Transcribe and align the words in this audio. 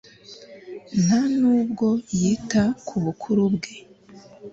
nta 1.03 1.21
n'ubwo 1.37 1.87
yita 2.21 2.63
ku 2.87 2.95
bukuru 3.03 3.43
bwe 3.55 3.73